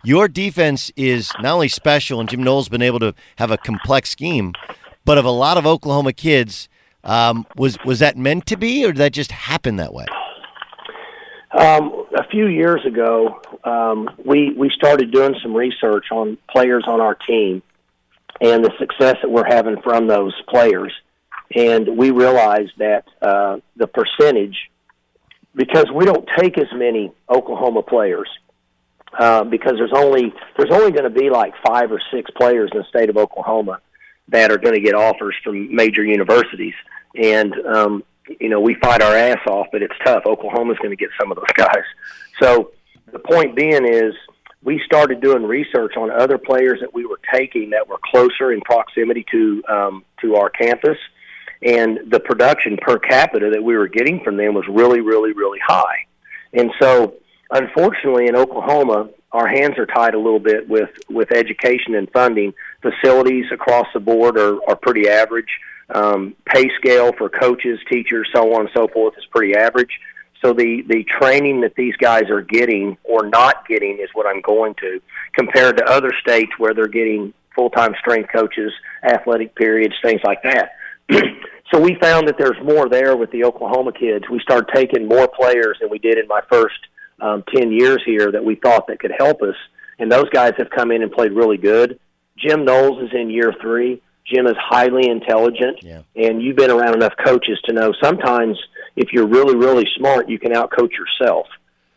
[0.03, 4.09] your defense is not only special and Jim Knowles been able to have a complex
[4.09, 4.53] scheme,
[5.05, 6.69] but of a lot of Oklahoma kids,
[7.03, 10.05] um, was was that meant to be or did that just happen that way?
[11.57, 16.99] Um, a few years ago, um, we we started doing some research on players on
[16.99, 17.63] our team,
[18.41, 20.93] and the success that we're having from those players.
[21.55, 24.69] And we realize that uh, the percentage,
[25.55, 28.29] because we don't take as many Oklahoma players
[29.17, 32.79] uh, because there's only there's only going to be like five or six players in
[32.79, 33.79] the state of Oklahoma
[34.29, 36.73] that are going to get offers from major universities,
[37.15, 38.03] and um,
[38.39, 40.23] you know we fight our ass off, but it's tough.
[40.25, 41.83] Oklahoma's going to get some of those guys.
[42.41, 42.71] So
[43.11, 44.13] the point being is
[44.67, 48.59] we started doing research on other players that we were taking that were closer in
[48.59, 50.97] proximity to um, to our campus,
[51.61, 55.59] and the production per capita that we were getting from them was really, really, really
[55.65, 56.05] high.
[56.51, 57.13] And so,
[57.49, 62.53] unfortunately, in Oklahoma, our hands are tied a little bit with with education and funding.
[62.81, 65.59] Facilities across the board are are pretty average.
[65.95, 69.97] Um, pay scale for coaches, teachers, so on and so forth is pretty average.
[70.41, 74.41] So the the training that these guys are getting or not getting is what I'm
[74.41, 75.01] going to
[75.33, 78.71] compared to other states where they're getting full time strength coaches,
[79.03, 80.71] athletic periods, things like that.
[81.73, 84.25] so we found that there's more there with the Oklahoma kids.
[84.29, 86.79] We started taking more players than we did in my first
[87.19, 89.55] um, ten years here that we thought that could help us,
[89.97, 91.99] and those guys have come in and played really good.
[92.37, 94.01] Jim Knowles is in year three.
[94.31, 96.01] Jim is highly intelligent, yeah.
[96.15, 98.57] and you've been around enough coaches to know sometimes
[98.97, 101.47] if you're really, really smart, you can outcoach yourself.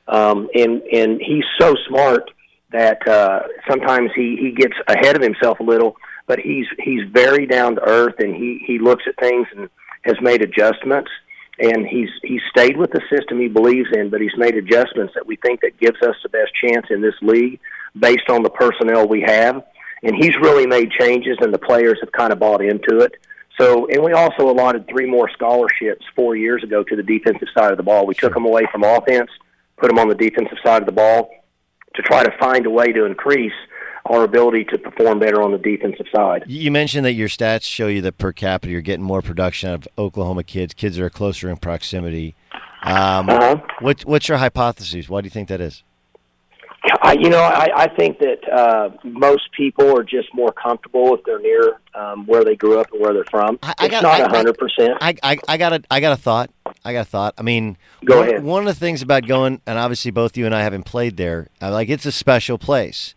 [0.07, 2.31] Um, and and he's so smart
[2.73, 7.47] that uh, sometimes he he gets ahead of himself a little, but he's he's very
[7.47, 9.69] down to earth, and he he looks at things and
[10.03, 11.11] has made adjustments.
[11.59, 15.27] And he's he's stayed with the system he believes in, but he's made adjustments that
[15.27, 17.61] we think that gives us the best chance in this league
[17.99, 19.63] based on the personnel we have
[20.03, 23.15] and he's really made changes, and the players have kind of bought into it.
[23.61, 27.71] So, and we also allotted three more scholarships four years ago to the defensive side
[27.71, 28.07] of the ball.
[28.07, 29.31] We took them away from offense,
[29.77, 31.31] put them on the defensive side of the ball
[31.95, 33.53] to try to find a way to increase
[34.07, 36.45] our ability to perform better on the defensive side.
[36.47, 39.75] You mentioned that your stats show you that per capita you're getting more production out
[39.75, 42.35] of Oklahoma kids, kids that are closer in proximity.
[42.83, 43.57] Um, uh-huh.
[43.81, 45.09] what, what's your hypothesis?
[45.11, 45.83] Why do you think that is?
[47.03, 51.23] I, you know, I, I think that uh, most people are just more comfortable if
[51.25, 53.59] they're near um, where they grew up and where they're from.
[53.63, 54.97] I, I it's got, not hundred percent.
[55.01, 56.51] I, I, I got a, I got a thought.
[56.85, 57.35] I got a thought.
[57.37, 58.45] I mean, Go one, ahead.
[58.45, 61.49] One of the things about going, and obviously both you and I haven't played there.
[61.61, 63.15] Uh, like it's a special place,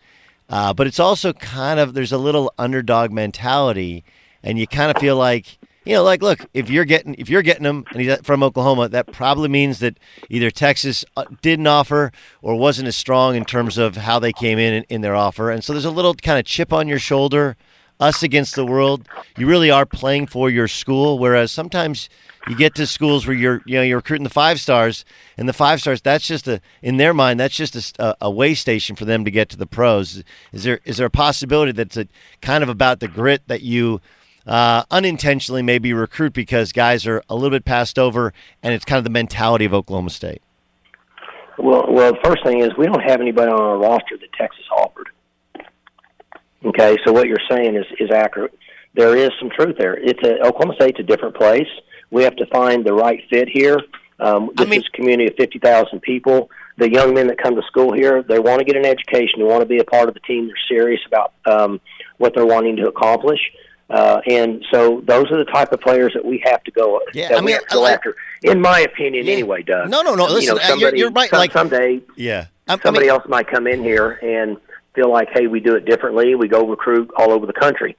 [0.49, 4.03] uh, but it's also kind of there's a little underdog mentality,
[4.43, 7.41] and you kind of feel like you know, like look, if you're getting if you're
[7.41, 9.97] getting him and he's from Oklahoma, that probably means that
[10.29, 14.57] either Texas uh, didn't offer or wasn't as strong in terms of how they came
[14.57, 17.57] in in, their offer, and so there's a little kind of chip on your shoulder.
[17.99, 21.19] Us against the world, you really are playing for your school.
[21.19, 22.09] Whereas sometimes
[22.49, 25.05] you get to schools where you're you know you're recruiting the five stars,
[25.37, 28.55] and the five stars that's just a in their mind that's just a, a way
[28.55, 30.23] station for them to get to the pros.
[30.51, 32.07] Is there is there a possibility that's a
[32.41, 34.01] kind of about the grit that you
[34.45, 38.97] uh, unintentionally maybe recruit because guys are a little bit passed over, and it's kind
[38.97, 40.41] of the mentality of Oklahoma State.
[41.57, 44.65] Well, well, the first thing is we don't have anybody on our roster that Texas
[44.75, 45.09] offered.
[46.65, 48.53] Okay, so what you're saying is is accurate.
[48.95, 49.95] There is some truth there.
[49.95, 51.67] It's a, Oklahoma State's a different place.
[52.11, 53.79] We have to find the right fit here.
[54.19, 56.49] Um, this is a community of fifty thousand people.
[56.77, 59.39] The young men that come to school here, they want to get an education.
[59.39, 60.47] They want to be a part of the team.
[60.47, 61.79] They're serious about um,
[62.17, 63.39] what they're wanting to accomplish.
[63.89, 67.29] Uh, and so those are the type of players that we have to go Yeah,
[67.29, 68.15] that I we mean, have to go I- after.
[68.41, 69.89] In my opinion, anyway, Doug.
[69.89, 70.27] No, no, no.
[70.27, 73.05] You Listen, know, uh, you're- somebody, you're right, some- like- someday, Yeah, I, I somebody
[73.07, 74.57] mean, else might come in here and
[74.95, 76.33] feel like, hey, we do it differently.
[76.35, 77.95] We go recruit all over the country.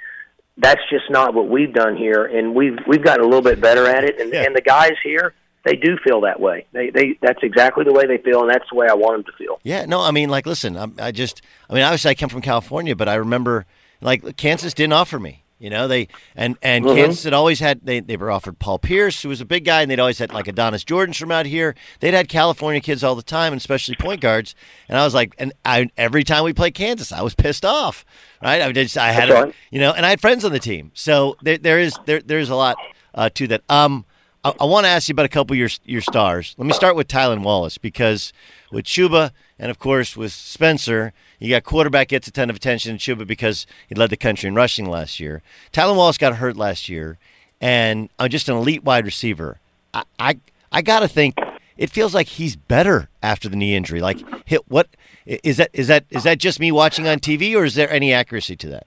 [0.57, 3.87] That's just not what we've done here, and we've we've gotten a little bit better
[3.87, 4.20] at it.
[4.20, 6.66] And, and the guys here, they do feel that way.
[6.73, 9.25] They they that's exactly the way they feel, and that's the way I want them
[9.33, 9.59] to feel.
[9.64, 12.40] Yeah, no, I mean, like, listen, I, I just, I mean, obviously, I come from
[12.40, 13.66] California, but I remember,
[14.01, 15.43] like, Kansas didn't offer me.
[15.58, 16.94] You know, they and and Mhm.
[16.96, 19.82] Kansas had always had they they were offered Paul Pierce, who was a big guy,
[19.82, 21.74] and they'd always had like Adonis Jordan from out here.
[22.00, 24.54] They'd had California kids all the time, and especially point guards.
[24.88, 28.04] And I was like, and I every time we played Kansas, I was pissed off,
[28.42, 28.60] right?
[28.60, 31.36] I just I had a- you know, and I had friends on the team, so
[31.40, 32.76] there there is there there's a lot
[33.14, 33.62] uh, to that.
[33.70, 34.04] Um,
[34.44, 36.54] I, I want to ask you about a couple of your your stars.
[36.58, 38.32] Let me start with Tylan Wallace because
[38.72, 41.12] with Chuba and of course with Spencer,
[41.44, 44.49] you got quarterback gets a ton of attention in Chuba because he led the country
[44.49, 45.42] in rushing last year.
[45.72, 47.18] Tylan Wallace got hurt last year,
[47.61, 49.59] and I'm just an elite wide receiver.
[49.92, 50.38] I I,
[50.72, 51.36] I got to think
[51.76, 54.01] it feels like he's better after the knee injury.
[54.01, 54.88] Like hit what
[55.26, 58.12] is that is that is that just me watching on TV or is there any
[58.12, 58.86] accuracy to that?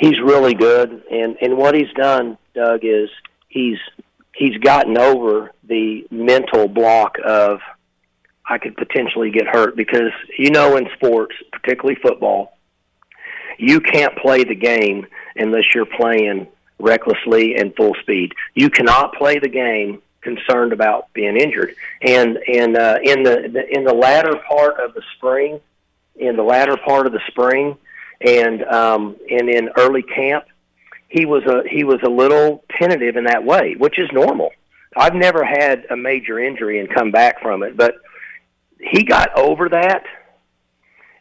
[0.00, 3.08] he's really good and and what he's done doug is
[3.48, 3.78] he's
[4.34, 7.60] he's gotten over the mental block of
[8.50, 12.56] i could potentially get hurt because you know in sports particularly football
[13.58, 16.46] you can't play the game unless you're playing
[16.78, 22.76] recklessly and full speed you cannot play the game concerned about being injured and and
[22.76, 25.58] uh in the, in the latter part of the spring
[26.20, 27.76] in the latter part of the spring,
[28.20, 30.44] and um, and in early camp,
[31.08, 34.50] he was a he was a little tentative in that way, which is normal.
[34.96, 37.94] I've never had a major injury and come back from it, but
[38.80, 40.04] he got over that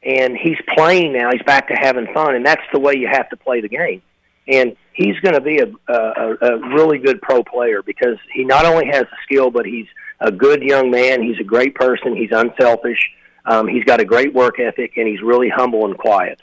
[0.03, 1.29] and he's playing now.
[1.31, 4.01] He's back to having fun, and that's the way you have to play the game.
[4.47, 8.65] And he's going to be a, a, a really good pro player because he not
[8.65, 9.85] only has the skill, but he's
[10.19, 11.21] a good young man.
[11.21, 12.15] He's a great person.
[12.15, 13.11] He's unselfish.
[13.45, 16.41] Um, he's got a great work ethic, and he's really humble and quiet.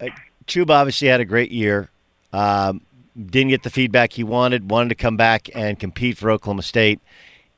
[0.00, 0.06] Uh,
[0.46, 1.90] Chuba obviously had a great year.
[2.32, 2.82] Um,
[3.16, 4.70] didn't get the feedback he wanted.
[4.70, 7.00] Wanted to come back and compete for Oklahoma State.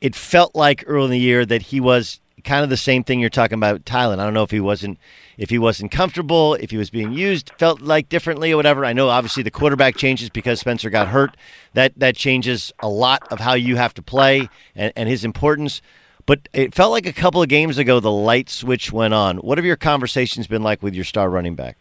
[0.01, 3.21] It felt like early in the year that he was kind of the same thing
[3.21, 4.19] you're talking about Tylan.
[4.19, 4.99] I don't know if he wasn't
[5.39, 8.85] if he wasn't comfortable, if he was being used, felt like differently or whatever.
[8.85, 11.37] I know obviously the quarterback changes because Spencer got hurt.
[11.75, 15.83] That that changes a lot of how you have to play and, and his importance.
[16.25, 19.39] But it felt like a couple of games ago the light switch went on.
[19.39, 21.77] What have your conversations been like with your star running back?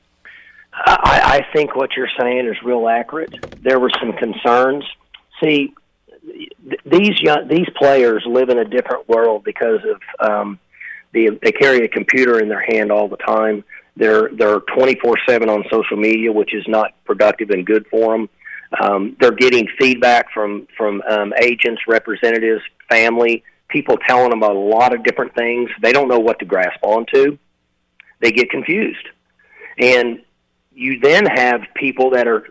[0.74, 3.34] I, I think what you're saying is real accurate.
[3.62, 4.84] There were some concerns.
[5.44, 5.74] See,
[6.86, 10.60] these young, these players live in a different world because of um,
[11.14, 13.64] the they carry a computer in their hand all the time.
[13.96, 18.30] They're they're 24/7 on social media, which is not productive and good for them.
[18.82, 24.94] Um, they're getting feedback from from um, agents, representatives, family, people telling them a lot
[24.94, 25.70] of different things.
[25.82, 27.38] They don't know what to grasp onto.
[28.20, 29.08] They get confused,
[29.78, 30.22] and
[30.74, 32.48] you then have people that are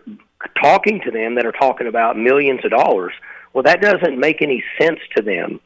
[0.61, 3.13] talking to them that are talking about millions of dollars
[3.53, 5.59] well, that doesn't make any sense to them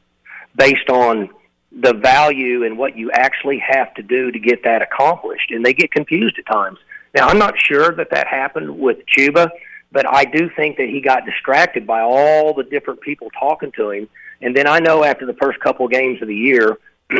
[0.56, 1.30] based on
[1.72, 5.50] the value and what you actually have to do to get that accomplished.
[5.50, 6.78] And they get confused at times.
[7.14, 9.50] Now, I'm not sure that that happened with Chuba,
[9.92, 13.90] but I do think that he got distracted by all the different people talking to
[13.90, 14.08] him.
[14.40, 16.78] And then I know after the first couple of games of the year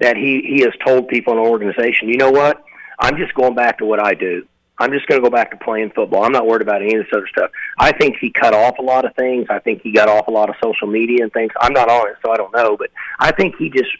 [0.00, 2.62] that he, he has told people in the organization, you know what?
[2.98, 4.46] I'm just going back to what I do.
[4.78, 6.24] I'm just going to go back to playing football.
[6.24, 7.50] I'm not worried about any of this other stuff.
[7.78, 9.46] I think he cut off a lot of things.
[9.50, 11.52] I think he got off a lot of social media and things.
[11.60, 12.76] I'm not on it, so I don't know.
[12.76, 13.90] But I think he just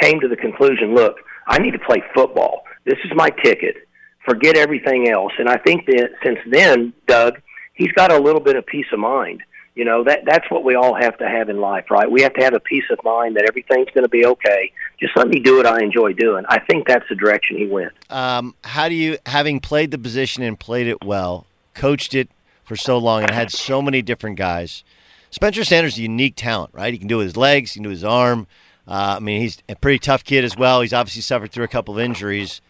[0.00, 1.16] came to the conclusion look,
[1.46, 2.64] I need to play football.
[2.84, 3.76] This is my ticket.
[4.24, 5.32] Forget everything else.
[5.38, 7.40] And I think that since then, Doug,
[7.74, 9.42] he's got a little bit of peace of mind.
[9.74, 12.10] You know, that that's what we all have to have in life, right?
[12.10, 14.72] We have to have a peace of mind that everything's going to be okay.
[15.00, 16.44] Just let me do what I enjoy doing.
[16.48, 17.92] I think that's the direction he went.
[18.10, 22.28] Um, how do you, having played the position and played it well, coached it
[22.64, 24.84] for so long, and had so many different guys,
[25.30, 26.92] Spencer Sanders is a unique talent, right?
[26.92, 28.46] He can do it with his legs, he can do his arm.
[28.86, 30.80] Uh, I mean, he's a pretty tough kid as well.
[30.80, 32.60] He's obviously suffered through a couple of injuries.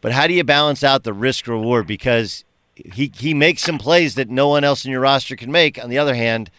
[0.00, 1.86] But how do you balance out the risk reward?
[1.86, 5.82] Because he he makes some plays that no one else in your roster can make.
[5.82, 6.50] On the other hand,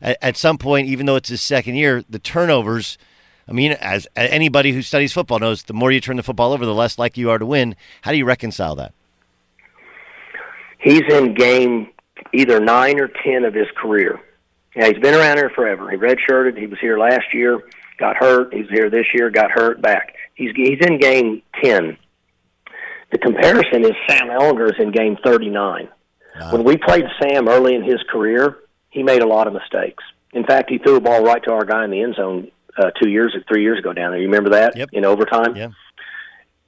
[0.00, 2.98] at, at some point, even though it's his second year, the turnovers.
[3.48, 6.66] I mean, as anybody who studies football knows, the more you turn the football over,
[6.66, 7.76] the less likely you are to win.
[8.02, 8.92] How do you reconcile that?
[10.78, 11.88] He's in game
[12.32, 14.20] either nine or ten of his career.
[14.76, 15.90] Yeah, he's been around here forever.
[15.90, 16.58] He redshirted.
[16.58, 17.60] He was here last year,
[17.98, 18.52] got hurt.
[18.52, 20.14] He's here this year, got hurt back.
[20.34, 21.96] He's he's in game ten
[23.10, 25.88] the comparison is Sam Ehlinger is in game 39.
[26.38, 28.58] Uh, when we played Sam early in his career,
[28.90, 30.04] he made a lot of mistakes.
[30.32, 32.90] In fact, he threw a ball right to our guy in the end zone uh,
[33.02, 34.20] two years, or three years ago down there.
[34.20, 34.90] You remember that yep.
[34.92, 35.56] in overtime?
[35.56, 35.70] Yeah.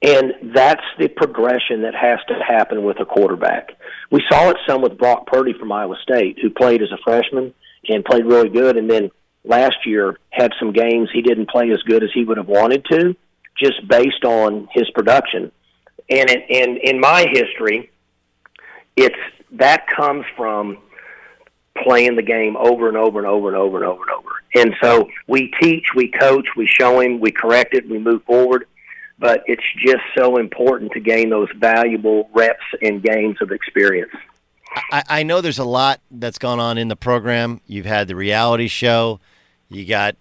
[0.03, 3.77] And that's the progression that has to happen with a quarterback.
[4.09, 7.53] We saw it some with Brock Purdy from Iowa State, who played as a freshman
[7.87, 9.11] and played really good, and then
[9.43, 12.83] last year had some games he didn't play as good as he would have wanted
[12.85, 13.15] to,
[13.57, 15.51] just based on his production.
[16.09, 17.91] And in, in, in my history,
[18.95, 19.15] it's
[19.53, 20.77] that comes from
[21.83, 24.29] playing the game over and over and over and over and over and over.
[24.55, 28.67] And so we teach, we coach, we show him, we correct it, we move forward.
[29.17, 34.11] But it's just so important to gain those valuable reps and gains of experience.
[34.91, 37.61] I, I know there's a lot that's gone on in the program.
[37.67, 39.19] You've had the reality show,
[39.69, 40.15] you got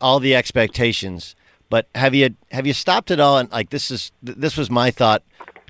[0.00, 1.36] all the expectations.
[1.68, 3.38] But have you have you stopped it all?
[3.38, 5.22] And like this is this was my thought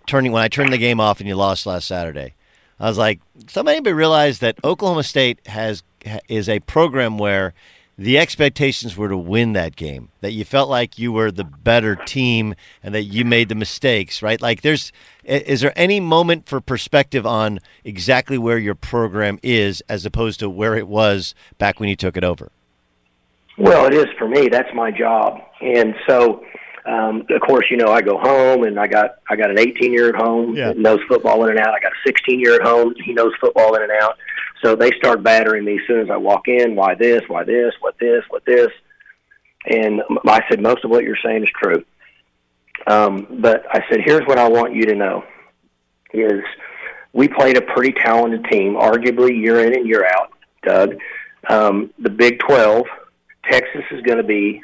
[0.06, 2.34] turning when I turned the game off and you lost last Saturday.
[2.80, 5.82] I was like, somebody realize that Oklahoma State has
[6.28, 7.52] is a program where
[7.98, 10.08] the expectations were to win that game.
[10.22, 14.22] That you felt like you were the better team and that you made the mistakes,
[14.22, 14.40] right?
[14.40, 14.90] Like there's
[15.24, 20.48] is there any moment for perspective on exactly where your program is as opposed to
[20.48, 22.50] where it was back when you took it over?
[23.58, 24.48] Well, it is for me.
[24.48, 26.42] That's my job, and so
[26.86, 29.92] um, of course, you know I go home, and I got I got an 18
[29.92, 30.68] year at home yeah.
[30.68, 31.74] that knows football in and out.
[31.74, 32.94] I got a 16 year at home.
[33.04, 34.16] He knows football in and out.
[34.62, 36.76] So they start battering me as soon as I walk in.
[36.76, 37.22] Why this?
[37.28, 37.74] Why this?
[37.80, 38.24] What this?
[38.28, 38.68] What this?
[39.66, 41.84] And I said most of what you're saying is true.
[42.86, 45.24] Um, but I said, here's what I want you to know:
[46.14, 46.42] is
[47.12, 50.32] we played a pretty talented team, arguably year in and year out.
[50.62, 50.96] Doug,
[51.48, 52.86] um, the Big Twelve,
[53.44, 54.62] Texas is going to be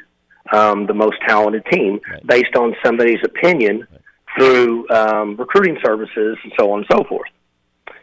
[0.53, 2.26] um, the most talented team right.
[2.26, 4.01] based on somebody's opinion right.
[4.36, 7.30] through um, recruiting services and so on and so forth.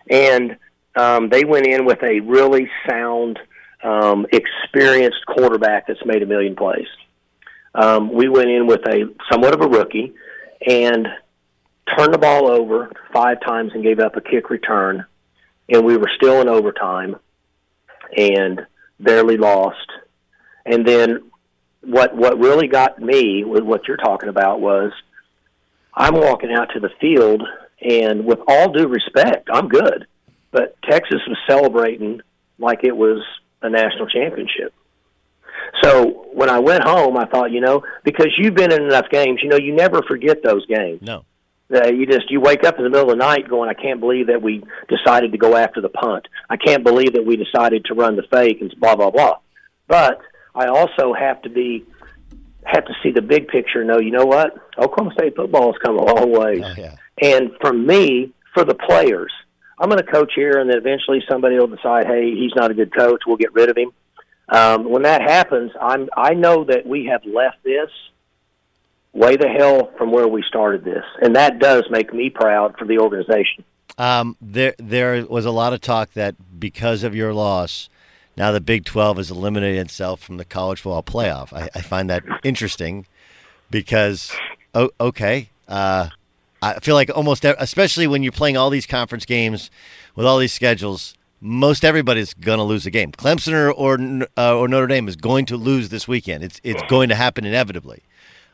[0.10, 0.58] And
[0.96, 3.40] um, they went in with a really sound,
[3.84, 6.88] um, experienced quarterback that's made a million plays.
[7.76, 10.14] Um, we went in with a somewhat of a rookie
[10.66, 11.08] and
[11.98, 15.06] turned the ball over five times and gave up a kick return,
[15.70, 17.16] and we were still in overtime
[18.16, 18.66] and
[19.00, 19.90] barely lost.
[20.66, 21.32] And then
[21.86, 24.92] what what really got me with what you're talking about was
[25.94, 27.44] I'm walking out to the field
[27.82, 30.08] and with all due respect, I'm good.
[30.52, 32.22] But Texas was celebrating
[32.58, 33.24] like it was
[33.62, 34.74] a national championship.
[35.82, 39.40] So when I went home, I thought, you know, because you've been in enough games,
[39.42, 41.02] you know, you never forget those games.
[41.02, 41.26] No.
[41.74, 44.00] Uh, you just you wake up in the middle of the night going, I can't
[44.00, 46.28] believe that we decided to go after the punt.
[46.50, 49.38] I can't believe that we decided to run the fake and blah blah blah.
[49.88, 50.20] But
[50.56, 51.86] I also have to be
[52.66, 54.56] have to see the big picture and know, you know what?
[54.78, 56.64] Oklahoma State football has come a long ways.
[56.64, 56.96] Oh, yeah.
[57.22, 59.32] And for me, for the players,
[59.78, 62.74] I'm going to coach here, and then eventually somebody will decide, hey, he's not a
[62.74, 63.24] good coach.
[63.28, 63.92] We'll get rid of him.
[64.50, 67.90] Um, when that happens, I'm I know that we have left this
[69.14, 72.86] way the hell from where we started this, and that does make me proud for
[72.86, 73.64] the organization.
[73.98, 77.90] Um, there there was a lot of talk that because of your loss,
[78.36, 81.54] now the Big 12 has eliminated itself from the college football playoff.
[81.54, 83.06] I, I find that interesting
[83.70, 84.32] because,
[84.74, 86.10] oh, okay, uh,
[86.62, 89.70] I feel like almost, especially when you're playing all these conference games
[90.16, 93.12] with all these schedules, most everybody's going to lose a game.
[93.12, 96.44] Clemson or or, uh, or, Notre Dame is going to lose this weekend.
[96.44, 98.02] It's it's going to happen inevitably.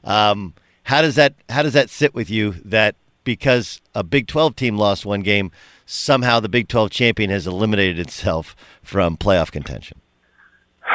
[0.03, 4.55] Um, how does that how does that sit with you that because a Big 12
[4.55, 5.51] team lost one game,
[5.89, 9.99] somehow the Big 12 champion has eliminated itself from playoff contention?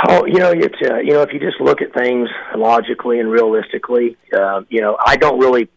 [0.08, 3.30] Oh, you know, it's uh, you know, if you just look at things logically and
[3.30, 5.68] realistically, uh, you know, I don't really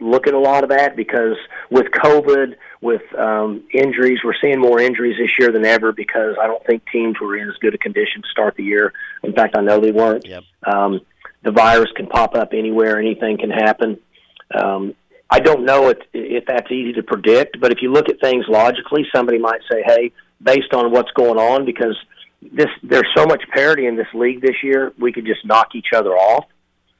[0.00, 1.36] look at a lot of that because
[1.70, 6.46] with COVID, with um, injuries, we're seeing more injuries this year than ever because I
[6.46, 8.92] don't think teams were in as good a condition to start the year.
[9.22, 10.26] In fact, I know they weren't.
[10.26, 10.42] Yep.
[10.64, 11.00] Um,
[11.42, 13.98] the virus can pop up anywhere; anything can happen.
[14.54, 14.94] Um,
[15.30, 18.44] I don't know if, if that's easy to predict, but if you look at things
[18.48, 20.12] logically, somebody might say, "Hey,
[20.42, 21.96] based on what's going on, because
[22.42, 25.92] this there's so much parity in this league this year, we could just knock each
[25.94, 26.46] other off."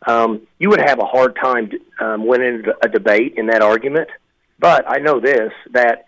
[0.07, 1.70] Um, you would have a hard time
[2.01, 4.09] um, winning a debate in that argument.
[4.59, 6.05] But I know this that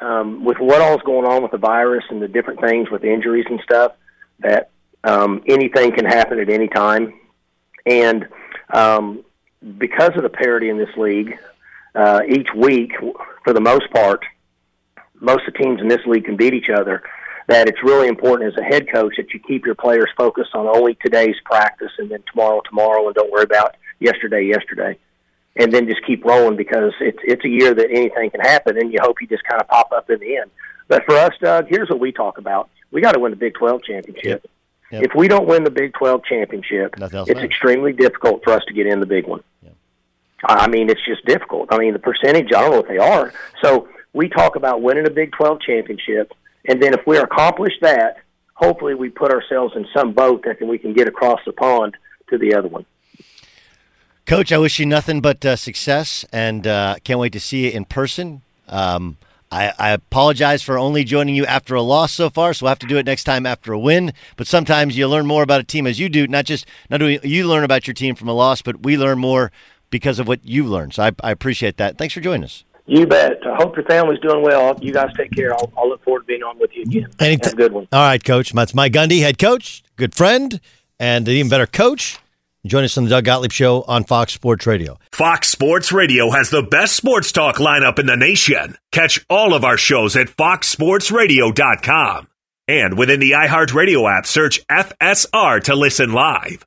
[0.00, 3.46] um, with what all's going on with the virus and the different things with injuries
[3.48, 3.92] and stuff,
[4.40, 4.70] that
[5.02, 7.14] um, anything can happen at any time,
[7.86, 8.28] and
[8.72, 9.24] um,
[9.78, 11.38] because of the parity in this league,
[11.94, 12.92] uh, each week,
[13.44, 14.24] for the most part,
[15.20, 17.02] most of the teams in this league can beat each other.
[17.46, 20.66] That it's really important as a head coach that you keep your players focused on
[20.66, 24.98] only today's practice and then tomorrow, tomorrow, and don't worry about yesterday, yesterday,
[25.56, 28.90] and then just keep rolling because it's it's a year that anything can happen, and
[28.90, 30.50] you hope you just kind of pop up in the end.
[30.88, 33.54] But for us, Doug, here's what we talk about: we got to win the Big
[33.54, 34.24] 12 championship.
[34.24, 34.46] Yep.
[34.92, 35.02] Yep.
[35.02, 37.44] If we don't win the Big 12 championship, it's matters.
[37.44, 39.42] extremely difficult for us to get in the big one.
[40.46, 41.68] I mean, it's just difficult.
[41.72, 43.32] I mean, the percentage, I don't know what they are.
[43.62, 46.32] So we talk about winning a Big 12 championship,
[46.66, 48.18] and then if we accomplish that,
[48.54, 51.96] hopefully we put ourselves in some boat that we can get across the pond
[52.30, 52.86] to the other one.
[54.26, 57.72] Coach, I wish you nothing but uh, success, and uh, can't wait to see you
[57.72, 58.40] in person.
[58.68, 59.18] Um,
[59.52, 62.78] I, I, apologize for only joining you after a loss so far, so we'll have
[62.80, 64.12] to do it next time after a win.
[64.36, 67.06] But sometimes you learn more about a team as you do, not just not do
[67.22, 69.52] you learn about your team from a loss, but we learn more
[69.94, 70.92] because of what you've learned.
[70.92, 71.98] So I, I appreciate that.
[71.98, 72.64] Thanks for joining us.
[72.86, 73.34] You bet.
[73.46, 74.76] I hope your family's doing well.
[74.82, 75.54] You guys take care.
[75.54, 77.06] I'll, I'll look forward to being on with you again.
[77.20, 77.44] Anytime.
[77.44, 77.86] Have a good one.
[77.92, 78.52] All right, Coach.
[78.52, 80.60] That's Mike Gundy, head coach, good friend,
[80.98, 82.18] and an even better coach.
[82.66, 84.98] Join us on the Doug Gottlieb Show on Fox Sports Radio.
[85.12, 88.76] Fox Sports Radio has the best sports talk lineup in the nation.
[88.90, 92.26] Catch all of our shows at foxsportsradio.com.
[92.66, 96.66] And within the iHeartRadio app, search FSR to listen live.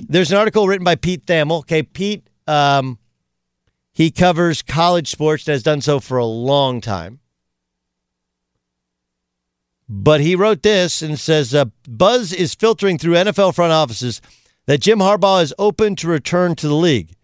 [0.00, 1.60] There's an article written by Pete Thamel.
[1.60, 2.98] Okay, Pete, um,
[3.92, 7.20] he covers college sports and has done so for a long time.
[9.88, 14.22] But he wrote this and says uh, Buzz is filtering through NFL front offices
[14.66, 17.14] that Jim Harbaugh is open to return to the league.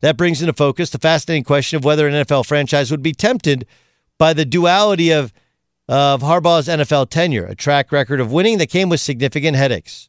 [0.00, 3.66] That brings into focus the fascinating question of whether an NFL franchise would be tempted
[4.18, 5.32] by the duality of,
[5.88, 10.08] of Harbaugh's NFL tenure, a track record of winning that came with significant headaches.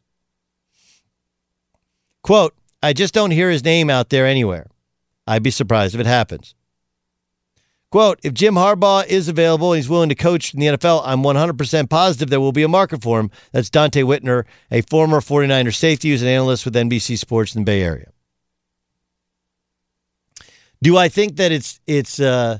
[2.22, 4.66] Quote, I just don't hear his name out there anywhere.
[5.26, 6.54] I'd be surprised if it happens.
[7.90, 11.22] Quote, if Jim Harbaugh is available and he's willing to coach in the NFL, I'm
[11.22, 13.30] 100% positive there will be a market for him.
[13.52, 17.64] That's Donte Whitner, a former 49er safety who's an analyst with NBC Sports in the
[17.64, 18.10] Bay Area.
[20.82, 22.58] Do I think that it's it's uh,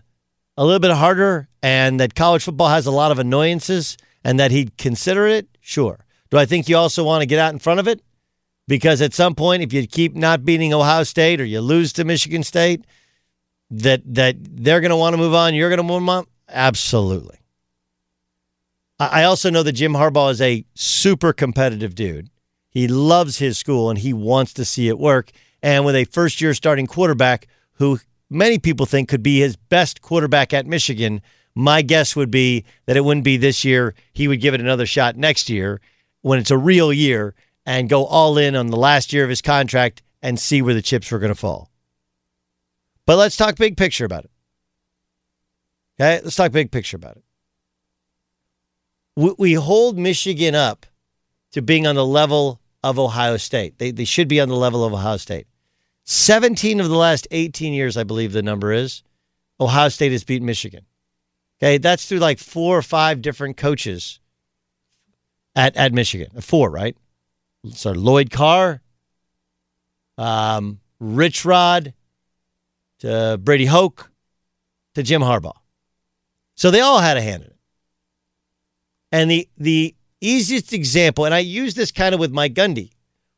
[0.57, 4.51] a little bit harder and that college football has a lot of annoyances and that
[4.51, 5.47] he'd consider it?
[5.61, 6.05] Sure.
[6.31, 8.01] Do I think you also want to get out in front of it?
[8.69, 12.05] Because at some point, if you keep not beating Ohio State or you lose to
[12.05, 12.85] Michigan State,
[13.71, 16.27] that that they're going to want to move on, you're going to move on.
[16.49, 17.39] Absolutely.
[19.01, 22.31] I also know that Jim Harbaugh is a super competitive dude.
[22.69, 25.31] He loves his school and he wants to see it work.
[25.63, 30.03] And with a first year starting quarterback who many people think could be his best
[30.03, 31.23] quarterback at Michigan,
[31.55, 33.95] my guess would be that it wouldn't be this year.
[34.13, 35.81] He would give it another shot next year
[36.23, 37.35] when it's a real year
[37.69, 40.81] and go all in on the last year of his contract and see where the
[40.81, 41.71] chips were going to fall.
[43.05, 44.31] But let's talk big picture about it.
[46.01, 47.25] Okay, let's talk big picture about it.
[49.17, 50.87] We, we hold Michigan up
[51.53, 53.79] to being on the level of Ohio State.
[53.79, 55.47] They, they should be on the level of Ohio State.
[56.05, 59.03] 17 of the last 18 years, I believe the number is,
[59.61, 60.87] Ohio State has beaten Michigan.
[61.61, 64.21] Okay, that's through like four or five different coaches
[65.55, 66.41] at, at Michigan.
[66.41, 66.97] Four, right?
[67.73, 68.81] So Lloyd Carr,
[70.17, 71.95] um, Rich Rod,
[73.01, 74.11] to Brady Hoke,
[74.95, 75.57] to Jim Harbaugh.
[76.57, 77.57] So they all had a hand in it.
[79.13, 82.91] And the the easiest example, and I use this kind of with Mike Gundy,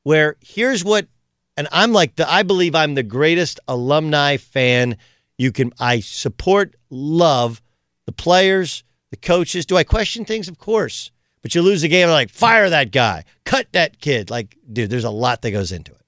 [0.02, 1.06] where here's what,
[1.56, 4.96] and I'm like the I believe I'm the greatest alumni fan
[5.38, 5.72] you can.
[5.78, 7.62] I support, love
[8.06, 9.66] the players, the coaches.
[9.66, 10.48] Do I question things?
[10.48, 11.10] Of course.
[11.42, 14.30] But you lose a game, like fire that guy, cut that kid.
[14.30, 16.00] Like, dude, there's a lot that goes into it.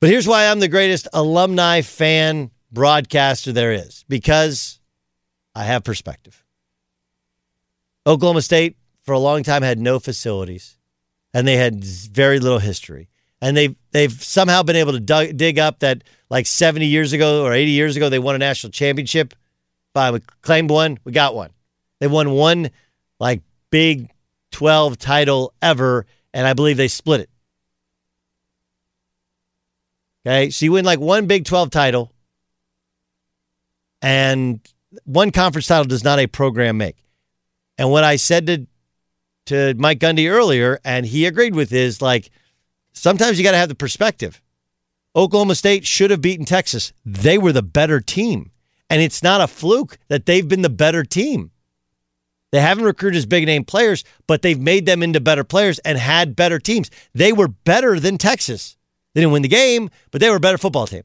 [0.00, 4.80] But here's why I'm the greatest alumni fan broadcaster there is because
[5.54, 6.44] I have perspective.
[8.06, 10.76] Oklahoma State, for a long time, had no facilities
[11.32, 13.08] and they had very little history.
[13.40, 17.44] And they've, they've somehow been able to dug, dig up that like 70 years ago
[17.44, 19.34] or 80 years ago, they won a national championship.
[19.94, 21.50] Fine, we claimed one, we got one.
[22.00, 22.70] They won one
[23.18, 24.10] like big
[24.52, 27.30] 12 title ever, and I believe they split it.
[30.26, 32.12] Okay, so you win like one Big 12 title,
[34.02, 34.60] and
[35.04, 36.96] one conference title does not a program make.
[37.78, 38.66] And what I said to
[39.46, 42.30] to Mike Gundy earlier, and he agreed with, is like
[42.92, 44.42] sometimes you got to have the perspective.
[45.14, 46.92] Oklahoma State should have beaten Texas.
[47.04, 48.50] They were the better team.
[48.90, 51.50] And it's not a fluke that they've been the better team.
[52.52, 55.98] They haven't recruited as big name players, but they've made them into better players and
[55.98, 56.90] had better teams.
[57.12, 58.76] They were better than Texas.
[59.14, 61.02] They didn't win the game, but they were a better football team.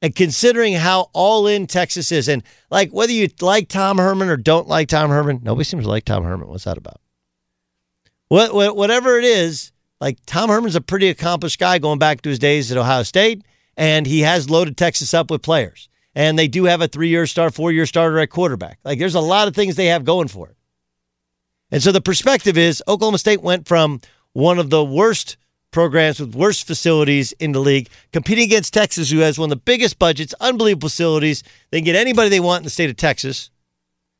[0.00, 4.36] And considering how all in Texas is, and like whether you like Tom Herman or
[4.36, 6.48] don't like Tom Herman, nobody seems to like Tom Herman.
[6.48, 7.00] What's that about?
[8.28, 12.38] What, whatever it is, like Tom Herman's a pretty accomplished guy going back to his
[12.38, 13.42] days at Ohio State,
[13.76, 15.88] and he has loaded Texas up with players.
[16.18, 18.80] And they do have a three year star, four year starter at quarterback.
[18.84, 20.56] Like there's a lot of things they have going for it.
[21.70, 24.00] And so the perspective is Oklahoma State went from
[24.32, 25.36] one of the worst
[25.70, 29.62] programs with worst facilities in the league, competing against Texas, who has one of the
[29.62, 31.44] biggest budgets, unbelievable facilities.
[31.70, 33.50] They can get anybody they want in the state of Texas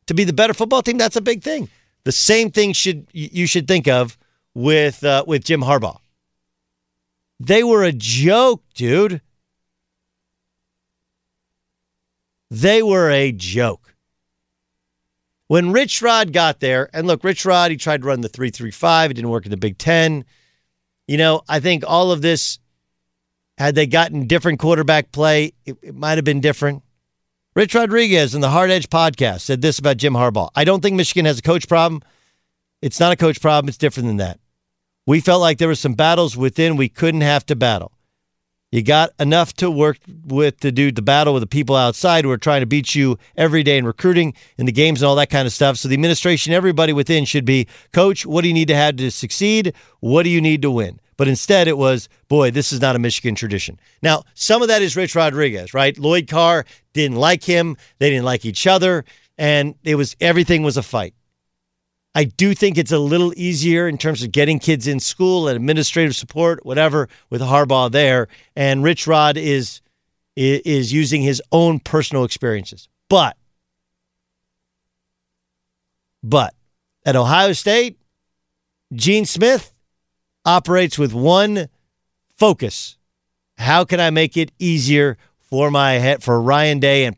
[0.07, 0.99] to be the better football team.
[0.99, 1.69] That's a big thing.
[2.05, 4.17] The same thing should you should think of
[4.55, 5.99] with uh, with Jim Harbaugh.
[7.41, 9.21] They were a joke, dude.
[12.51, 13.95] They were a joke.
[15.49, 19.11] When Rich Rod got there, and look, Rich Rod, he tried to run the 335.
[19.11, 20.25] It didn't work in the Big Ten.
[21.07, 22.59] You know, I think all of this,
[23.57, 26.83] had they gotten different quarterback play, it, it might have been different.
[27.55, 30.51] Rich Rodriguez in the Hard Edge podcast said this about Jim Harbaugh.
[30.55, 32.03] I don't think Michigan has a coach problem.
[32.83, 34.39] It's not a coach problem, it's different than that.
[35.07, 37.98] We felt like there were some battles within we couldn't have to battle.
[38.71, 39.97] You got enough to work
[40.27, 43.19] with to do the battle with the people outside who are trying to beat you
[43.35, 45.79] every day in recruiting, in the games, and all that kind of stuff.
[45.79, 49.11] So the administration, everybody within should be, Coach, what do you need to have to
[49.11, 49.73] succeed?
[50.01, 51.01] What do you need to win?
[51.17, 53.81] But instead, it was, boy, this is not a Michigan tradition.
[54.03, 55.99] Now, some of that is Rich Rodriguez, right?
[55.99, 57.77] Lloyd Carr didn't like him.
[57.99, 59.05] They didn't like each other.
[59.39, 61.15] And it was everything was a fight.
[62.19, 65.55] I do think it's a little easier in terms of getting kids in school and
[65.55, 68.27] administrative support, whatever, with Harbaugh there.
[68.57, 69.81] And Rich Rod is
[70.35, 72.89] is using his own personal experiences.
[73.09, 73.37] But
[76.25, 76.55] but
[77.07, 78.01] at Ohio State,
[78.93, 79.73] Gene Smith
[80.45, 81.69] operates with one
[82.37, 82.97] focus.
[83.59, 87.17] How can I make it easier for my head for Ryan Day and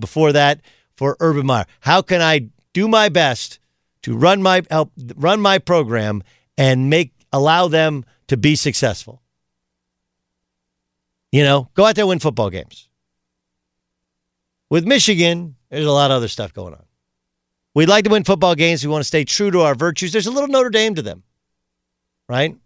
[0.00, 0.62] before that
[0.96, 1.66] for Urban Meyer?
[1.80, 3.60] How can I do my best
[4.02, 6.22] to run my help run my program
[6.56, 9.22] and make allow them to be successful.
[11.32, 12.88] You know, go out there win football games.
[14.68, 16.84] With Michigan, there's a lot of other stuff going on.
[17.74, 18.84] We'd like to win football games.
[18.84, 20.12] We want to stay true to our virtues.
[20.12, 21.22] There's a little Notre Dame to them.
[22.28, 22.56] Right?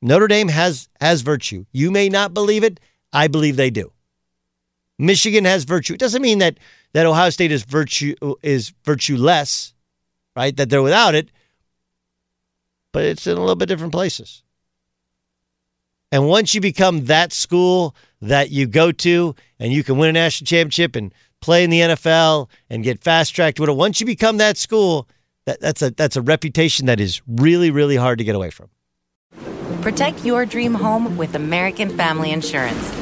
[0.00, 1.64] Notre Dame has has virtue.
[1.72, 2.80] You may not believe it.
[3.12, 3.92] I believe they do.
[4.98, 5.94] Michigan has virtue.
[5.94, 6.58] It doesn't mean that
[6.92, 9.71] that Ohio State is virtue is virtue less,
[10.36, 10.56] right?
[10.56, 11.30] That they're without it,
[12.92, 14.42] but it's in a little bit different places.
[16.10, 20.12] And once you become that school that you go to and you can win a
[20.12, 24.06] national championship and play in the NFL and get fast tracked with it, once you
[24.06, 25.08] become that school,
[25.46, 28.68] that, that's a that's a reputation that is really, really hard to get away from.
[29.80, 33.01] Protect your dream home with American Family Insurance.